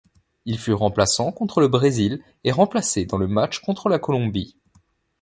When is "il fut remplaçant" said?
0.45-1.31